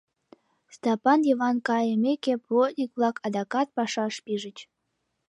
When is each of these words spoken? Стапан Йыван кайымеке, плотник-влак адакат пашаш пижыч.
Стапан 0.75 1.19
Йыван 1.27 1.57
кайымеке, 1.67 2.33
плотник-влак 2.45 3.15
адакат 3.25 3.67
пашаш 3.75 4.15
пижыч. 4.25 4.57